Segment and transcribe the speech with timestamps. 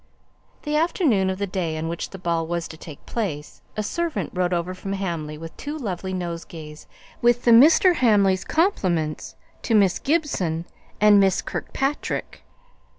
[0.63, 4.31] The afternoon of the day on which the ball was to take place, a servant
[4.33, 6.87] rode over from Hamley with two lovely nosegays,
[7.21, 7.93] "with the Mr.
[7.97, 10.65] Hamleys' compliments to Miss Gibson
[10.99, 12.41] and Miss Kirkpatrick."